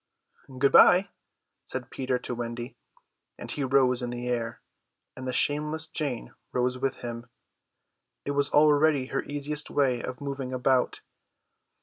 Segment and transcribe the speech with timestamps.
[0.57, 1.09] "Good bye,"
[1.63, 2.75] said Peter to Wendy;
[3.37, 4.59] and he rose in the air,
[5.15, 7.27] and the shameless Jane rose with him;
[8.25, 11.01] it was already her easiest way of moving about.